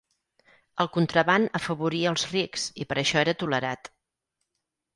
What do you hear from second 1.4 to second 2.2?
afavoria